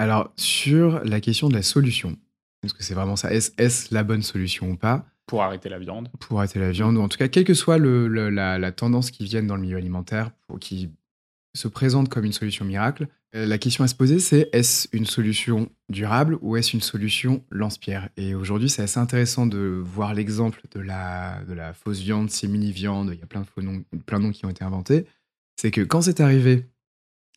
Alors, 0.00 0.32
sur 0.38 1.04
la 1.04 1.20
question 1.20 1.50
de 1.50 1.54
la 1.54 1.60
solution, 1.60 2.16
est-ce 2.64 2.72
que 2.72 2.82
c'est 2.82 2.94
vraiment 2.94 3.16
ça? 3.16 3.30
Est-ce 3.34 3.50
est 3.58 3.90
la 3.92 4.02
bonne 4.02 4.22
solution 4.22 4.70
ou 4.70 4.76
pas? 4.76 5.04
Pour 5.26 5.42
arrêter 5.42 5.68
la 5.68 5.78
viande. 5.78 6.08
Pour 6.20 6.38
arrêter 6.38 6.58
la 6.58 6.70
viande, 6.70 6.96
ou 6.96 7.02
en 7.02 7.08
tout 7.10 7.18
cas, 7.18 7.28
quelle 7.28 7.44
que 7.44 7.52
soit 7.52 7.76
le, 7.76 8.08
le- 8.08 8.30
la, 8.30 8.58
la 8.58 8.72
tendance 8.72 9.10
qui 9.10 9.26
vienne 9.26 9.46
dans 9.46 9.56
le 9.56 9.60
milieu 9.60 9.76
alimentaire, 9.76 10.30
pour, 10.46 10.58
qui 10.58 10.88
se 11.54 11.68
présente 11.68 12.08
comme 12.08 12.24
une 12.24 12.32
solution 12.32 12.64
miracle, 12.64 13.08
euh, 13.34 13.44
la 13.44 13.58
question 13.58 13.84
à 13.84 13.88
se 13.88 13.94
poser, 13.94 14.20
c'est 14.20 14.48
est-ce 14.54 14.88
une 14.92 15.04
solution 15.04 15.68
durable 15.90 16.38
ou 16.40 16.56
est-ce 16.56 16.74
une 16.74 16.80
solution 16.80 17.44
lance-pierre? 17.50 18.08
Et 18.16 18.34
aujourd'hui, 18.34 18.70
c'est 18.70 18.80
assez 18.80 19.00
intéressant 19.00 19.44
de 19.44 19.82
voir 19.84 20.14
l'exemple 20.14 20.62
de 20.70 20.80
la, 20.80 21.42
de 21.46 21.52
la 21.52 21.74
fausse 21.74 22.00
viande, 22.00 22.30
simili-viande, 22.30 23.10
il 23.12 23.20
y 23.20 23.22
a 23.22 23.26
plein 23.26 23.42
de, 23.42 23.46
faux 23.46 23.60
noms, 23.60 23.84
plein 24.06 24.18
de 24.18 24.24
noms 24.24 24.32
qui 24.32 24.46
ont 24.46 24.50
été 24.50 24.64
inventés. 24.64 25.04
C'est 25.56 25.70
que 25.70 25.82
quand 25.82 26.00
c'est 26.00 26.20
arrivé, 26.20 26.64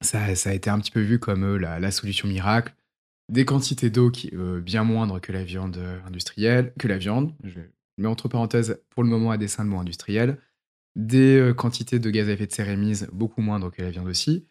ça, 0.00 0.24
a 0.24 0.52
été 0.52 0.70
un 0.70 0.78
petit 0.78 0.90
peu 0.90 1.00
vu 1.00 1.18
comme 1.18 1.44
euh, 1.44 1.58
la, 1.58 1.90
solution 1.90 2.28
miracle. 2.28 2.74
Des 3.28 3.44
quantités 3.44 3.90
d'eau 3.90 4.10
qui 4.10 4.30
euh, 4.34 4.60
bien 4.60 4.82
moindres 4.82 5.20
que 5.20 5.32
la 5.32 5.44
viande 5.44 5.76
euh, 5.76 6.00
industrielle, 6.06 6.72
que 6.78 6.88
la 6.88 6.98
viande, 6.98 7.32
je 7.44 7.60
mets 7.98 8.08
entre 8.08 8.28
parenthèses 8.28 8.80
pour 8.90 9.02
le 9.02 9.08
moment 9.08 9.30
à 9.30 9.36
dessein 9.36 9.64
de 9.64 9.70
mot 9.70 9.78
industriel, 9.78 10.38
des 10.96 11.52
quantités 11.56 11.98
de 12.00 12.10
gaz 12.10 12.28
à 12.28 12.32
effet 12.32 12.46
de 12.46 12.52
serre 12.52 12.68
émises 12.68 13.08
beaucoup 13.12 13.42
moindres 13.42 13.70
que 13.70 13.82
la 13.82 13.90
viande 13.90 14.08
aussi. 14.08 14.46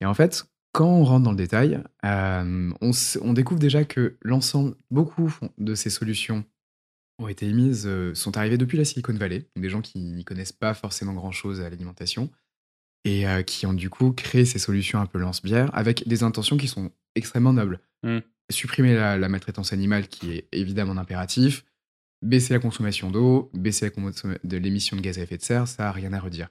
Et 0.00 0.06
en 0.06 0.14
fait, 0.14 0.46
quand 0.72 0.86
on 0.86 1.04
rentre 1.04 1.24
dans 1.24 1.32
le 1.32 1.36
détail, 1.36 1.82
on, 2.02 2.92
on 3.20 3.32
découvre 3.34 3.60
déjà 3.60 3.84
que 3.84 4.16
l'ensemble, 4.22 4.74
beaucoup 4.90 5.36
de 5.58 5.74
ces 5.74 5.90
solutions 5.90 6.44
ont 7.18 7.28
été 7.28 7.46
émises, 7.46 7.90
sont 8.14 8.38
arrivées 8.38 8.56
depuis 8.56 8.78
la 8.78 8.86
Silicon 8.86 9.12
Valley, 9.12 9.48
des 9.56 9.68
gens 9.68 9.82
qui 9.82 9.98
n'y 9.98 10.24
connaissent 10.24 10.52
pas 10.52 10.72
forcément 10.72 11.12
grand-chose 11.12 11.60
à 11.60 11.68
l'alimentation, 11.68 12.30
et 13.04 13.26
euh, 13.26 13.42
qui 13.42 13.66
ont 13.66 13.72
du 13.72 13.90
coup 13.90 14.12
créé 14.12 14.44
ces 14.44 14.58
solutions 14.58 15.00
un 15.00 15.06
peu 15.06 15.18
lance-bière 15.18 15.70
avec 15.72 16.06
des 16.06 16.22
intentions 16.22 16.56
qui 16.56 16.68
sont 16.68 16.90
extrêmement 17.14 17.52
nobles. 17.52 17.80
Mm. 18.02 18.18
Supprimer 18.50 18.94
la, 18.94 19.18
la 19.18 19.28
maltraitance 19.28 19.72
animale 19.72 20.08
qui 20.08 20.32
est 20.32 20.48
évidemment 20.52 20.92
un 20.92 20.98
impératif, 20.98 21.64
baisser 22.22 22.54
la 22.54 22.60
consommation 22.60 23.10
d'eau, 23.10 23.50
baisser 23.54 23.86
la 23.86 23.90
consomm- 23.90 24.38
de 24.44 24.56
l'émission 24.56 24.96
de 24.96 25.00
gaz 25.00 25.18
à 25.18 25.22
effet 25.22 25.38
de 25.38 25.42
serre, 25.42 25.66
ça 25.66 25.84
n'a 25.84 25.92
rien 25.92 26.12
à 26.12 26.20
redire. 26.20 26.48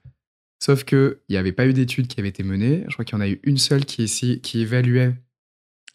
Sauf 0.64 0.84
qu'il 0.84 1.18
n'y 1.30 1.38
avait 1.38 1.52
pas 1.54 1.66
eu 1.66 1.74
d'études 1.74 2.08
qui 2.08 2.20
avaient 2.20 2.30
été 2.30 2.44
menées. 2.44 2.84
Je 2.88 2.94
crois 2.94 3.06
qu'il 3.06 3.16
y 3.16 3.18
en 3.18 3.22
a 3.22 3.30
eu 3.30 3.40
une 3.44 3.58
seule 3.58 3.86
qui, 3.86 4.06
qui 4.42 4.60
évaluait 4.60 5.16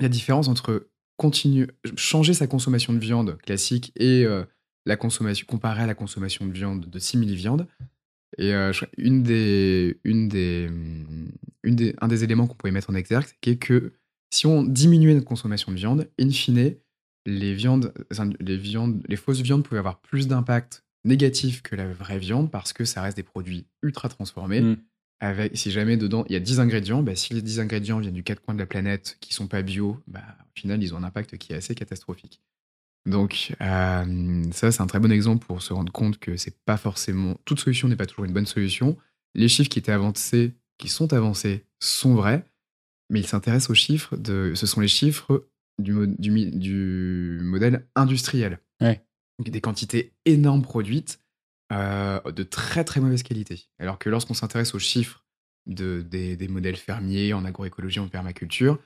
la 0.00 0.08
différence 0.08 0.48
entre 0.48 0.88
changer 1.96 2.34
sa 2.34 2.46
consommation 2.46 2.92
de 2.92 2.98
viande 2.98 3.38
classique 3.38 3.92
et 3.96 4.24
euh, 4.24 4.44
la 4.84 4.96
consommation, 4.96 5.46
comparée 5.48 5.82
à 5.82 5.86
la 5.86 5.94
consommation 5.94 6.46
de 6.46 6.52
viande 6.52 6.86
de 6.88 6.98
simili-viande. 6.98 7.66
Et 8.38 8.52
euh, 8.52 8.72
une 8.98 9.22
des, 9.22 9.98
une 10.04 10.28
des, 10.28 10.68
une 11.62 11.76
des, 11.76 11.94
un 12.00 12.08
des 12.08 12.24
éléments 12.24 12.46
qu'on 12.46 12.54
pouvait 12.54 12.72
mettre 12.72 12.90
en 12.90 12.94
exergue, 12.94 13.26
c'est 13.42 13.56
que 13.56 13.92
si 14.30 14.46
on 14.46 14.62
diminuait 14.62 15.14
notre 15.14 15.26
consommation 15.26 15.72
de 15.72 15.76
viande, 15.76 16.08
in 16.18 16.30
fine, 16.30 16.76
les 17.26 17.54
viandes, 17.54 17.92
les 18.40 18.56
viandes, 18.56 19.02
les 19.08 19.16
fausses 19.16 19.40
viandes 19.40 19.64
pouvaient 19.64 19.78
avoir 19.78 20.00
plus 20.00 20.28
d'impact 20.28 20.84
négatif 21.04 21.62
que 21.62 21.76
la 21.76 21.90
vraie 21.92 22.18
viande 22.18 22.50
parce 22.50 22.72
que 22.72 22.84
ça 22.84 23.02
reste 23.02 23.16
des 23.16 23.22
produits 23.22 23.66
ultra 23.82 24.08
transformés. 24.08 24.60
Mm. 24.60 24.76
Avec, 25.18 25.56
si 25.56 25.70
jamais 25.70 25.96
dedans 25.96 26.26
il 26.28 26.34
y 26.34 26.36
a 26.36 26.40
10 26.40 26.60
ingrédients, 26.60 27.02
bah, 27.02 27.16
si 27.16 27.32
les 27.32 27.40
10 27.40 27.60
ingrédients 27.60 27.98
viennent 28.00 28.12
du 28.12 28.22
quatre 28.22 28.42
coins 28.42 28.54
de 28.54 28.58
la 28.58 28.66
planète 28.66 29.16
qui 29.20 29.32
sont 29.32 29.46
pas 29.46 29.62
bio, 29.62 29.98
bah, 30.06 30.20
au 30.40 30.58
final 30.58 30.82
ils 30.82 30.92
ont 30.94 30.98
un 30.98 31.04
impact 31.04 31.38
qui 31.38 31.54
est 31.54 31.56
assez 31.56 31.74
catastrophique. 31.74 32.42
Donc 33.06 33.54
euh, 33.60 34.42
ça 34.52 34.72
c'est 34.72 34.82
un 34.82 34.86
très 34.86 34.98
bon 34.98 35.12
exemple 35.12 35.46
pour 35.46 35.62
se 35.62 35.72
rendre 35.72 35.92
compte 35.92 36.18
que 36.18 36.36
c'est 36.36 36.58
pas 36.64 36.76
forcément 36.76 37.38
toute 37.44 37.60
solution 37.60 37.86
n'est 37.88 37.96
pas 37.96 38.06
toujours 38.06 38.24
une 38.24 38.32
bonne 38.32 38.46
solution. 38.46 38.98
Les 39.34 39.48
chiffres 39.48 39.70
qui 39.70 39.78
étaient 39.78 39.92
avancés, 39.92 40.54
qui 40.76 40.88
sont 40.88 41.12
avancés, 41.12 41.64
sont 41.78 42.14
vrais, 42.14 42.44
mais 43.10 43.20
ils 43.20 43.26
s'intéressent 43.26 43.70
aux 43.70 43.74
chiffres 43.74 44.16
de, 44.16 44.52
ce 44.54 44.66
sont 44.66 44.80
les 44.80 44.88
chiffres 44.88 45.46
du, 45.78 45.92
mo- 45.92 46.06
du, 46.06 46.30
mi- 46.30 46.50
du 46.50 47.38
modèle 47.42 47.86
industriel. 47.94 48.58
Ouais. 48.80 49.04
Donc 49.38 49.50
des 49.50 49.60
quantités 49.60 50.12
énormes 50.24 50.62
produites 50.62 51.20
euh, 51.72 52.20
de 52.32 52.42
très 52.42 52.82
très 52.82 53.00
mauvaise 53.00 53.22
qualité. 53.22 53.66
Alors 53.78 53.98
que 53.98 54.08
lorsqu'on 54.08 54.34
s'intéresse 54.34 54.74
aux 54.74 54.78
chiffres 54.78 55.24
de, 55.66 56.02
des, 56.02 56.36
des 56.36 56.48
modèles 56.48 56.76
fermiers 56.76 57.34
en 57.34 57.44
agroécologie, 57.44 58.00
en 58.00 58.08
permaculture, 58.08 58.78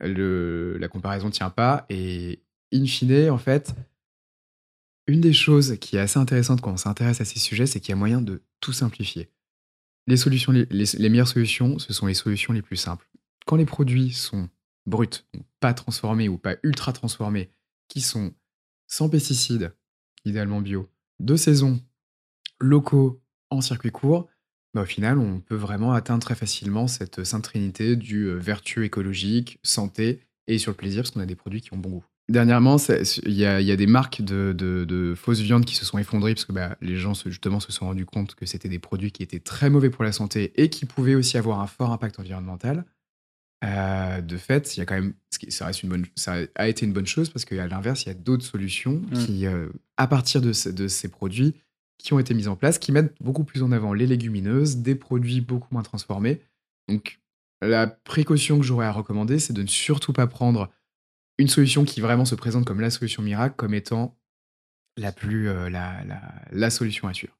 le, 0.00 0.78
la 0.78 0.88
comparaison 0.88 1.26
ne 1.26 1.32
tient 1.32 1.50
pas. 1.50 1.84
Et 1.90 2.40
in 2.72 2.84
fine, 2.86 3.30
en 3.30 3.38
fait, 3.38 3.74
une 5.06 5.20
des 5.20 5.32
choses 5.32 5.76
qui 5.80 5.96
est 5.96 6.00
assez 6.00 6.18
intéressante 6.18 6.60
quand 6.60 6.72
on 6.72 6.76
s'intéresse 6.76 7.20
à 7.20 7.24
ces 7.24 7.38
sujets, 7.38 7.66
c'est 7.66 7.80
qu'il 7.80 7.90
y 7.90 7.92
a 7.92 7.96
moyen 7.96 8.20
de 8.20 8.42
tout 8.60 8.72
simplifier. 8.72 9.28
Les, 10.06 11.08
meilleures 11.08 11.28
solutions, 11.28 11.78
ce 11.78 11.92
sont 11.92 12.06
les 12.06 12.14
solutions 12.14 12.52
les 12.52 12.62
plus 12.62 12.76
simples. 12.76 13.08
Quand 13.46 13.56
les 13.56 13.66
produits 13.66 14.12
sont 14.12 14.48
bruts, 14.86 15.24
pas 15.60 15.74
transformés 15.74 16.28
ou 16.28 16.38
pas 16.38 16.56
ultra 16.62 16.92
transformés, 16.92 17.50
qui 17.88 18.00
sont 18.00 18.32
sans 18.86 19.08
pesticides, 19.08 19.74
idéalement 20.24 20.60
bio, 20.60 20.88
de 21.20 21.36
saison, 21.36 21.80
locaux, 22.60 23.20
en 23.50 23.60
circuit 23.60 23.90
court, 23.90 24.28
bah, 24.74 24.82
au 24.82 24.86
final, 24.86 25.18
on 25.18 25.40
peut 25.40 25.56
vraiment 25.56 25.92
atteindre 25.92 26.22
très 26.22 26.36
facilement 26.36 26.86
cette 26.86 27.24
sainte 27.24 27.44
trinité 27.44 27.96
du 27.96 28.24
euh, 28.24 28.36
vertueux 28.36 28.84
écologique, 28.84 29.58
santé 29.64 30.20
et 30.46 30.58
sur 30.58 30.70
le 30.70 30.76
plaisir, 30.76 31.02
parce 31.02 31.10
qu'on 31.10 31.20
a 31.20 31.26
des 31.26 31.34
produits 31.34 31.60
qui 31.60 31.72
ont 31.74 31.78
bon 31.78 31.90
goût. 31.90 32.04
Dernièrement, 32.30 32.76
il 33.26 33.32
y 33.32 33.44
a, 33.44 33.60
il 33.60 33.66
y 33.66 33.72
a 33.72 33.76
des 33.76 33.88
marques 33.88 34.22
de, 34.22 34.54
de- 34.56 34.84
de 34.84 35.14
fausses 35.16 35.40
viandes 35.40 35.64
qui 35.64 35.74
se 35.74 35.84
sont 35.84 35.98
effondrées, 35.98 36.32
parce 36.34 36.44
que 36.44 36.52
bah, 36.52 36.76
les 36.80 36.96
gens 36.96 37.12
se- 37.14 37.28
justement 37.28 37.58
se 37.58 37.72
sont 37.72 37.86
rendus 37.86 38.06
compte 38.06 38.36
que 38.36 38.46
c'était 38.46 38.68
des 38.68 38.78
produits 38.78 39.10
qui 39.10 39.24
étaient 39.24 39.40
très 39.40 39.68
mauvais 39.68 39.90
pour 39.90 40.04
la 40.04 40.12
santé 40.12 40.52
et 40.54 40.70
qui 40.70 40.86
pouvaient 40.86 41.16
aussi 41.16 41.36
avoir 41.38 41.58
un 41.60 41.66
fort 41.66 41.90
impact 41.90 42.20
environnemental. 42.20 42.84
Euh, 43.64 44.20
de 44.20 44.36
fait, 44.36 44.76
il 44.76 44.78
y 44.78 44.82
a 44.82 44.86
quand 44.86 44.94
même, 44.94 45.12
ça, 45.48 45.66
reste 45.66 45.82
une 45.82 45.88
bonne, 45.90 46.06
ça 46.14 46.36
a 46.54 46.68
été 46.68 46.86
une 46.86 46.92
bonne 46.92 47.06
chose 47.06 47.28
parce 47.30 47.44
qu'à 47.44 47.66
l'inverse, 47.66 48.04
il 48.04 48.08
y 48.08 48.12
a 48.12 48.14
d'autres 48.14 48.44
solutions 48.44 49.02
Mm. 49.10 49.12
qui, 49.26 49.46
euh, 49.46 49.68
à 49.96 50.06
partir 50.06 50.40
de, 50.40 50.52
ce- 50.52 50.68
de 50.68 50.86
ces 50.88 51.08
produits, 51.08 51.54
qui 51.98 52.14
ont 52.14 52.18
été 52.20 52.32
mises 52.32 52.48
en 52.48 52.56
place, 52.56 52.78
qui 52.78 52.92
mettent 52.92 53.12
beaucoup 53.20 53.44
plus 53.44 53.62
en 53.64 53.72
avant 53.72 53.92
les 53.92 54.06
légumineuses, 54.06 54.76
des 54.76 54.94
produits 54.94 55.40
beaucoup 55.42 55.68
moins 55.72 55.82
transformés. 55.82 56.40
Donc, 56.88 57.18
la 57.60 57.88
précaution 57.88 58.58
que 58.58 58.64
j'aurais 58.64 58.86
à 58.86 58.92
recommander, 58.92 59.38
c'est 59.40 59.52
de 59.52 59.62
ne 59.62 59.66
surtout 59.66 60.12
pas 60.14 60.26
prendre 60.26 60.70
une 61.40 61.48
solution 61.48 61.84
qui 61.84 62.00
vraiment 62.00 62.24
se 62.24 62.34
présente 62.34 62.66
comme 62.66 62.80
la 62.80 62.90
solution 62.90 63.22
miracle, 63.22 63.56
comme 63.56 63.74
étant 63.74 64.16
la 64.96 65.12
plus, 65.12 65.48
euh, 65.48 65.70
la, 65.70 66.04
la- 66.04 66.34
la 66.52 66.70
solution 66.70 67.08
à 67.08 67.14
suivre. 67.14 67.39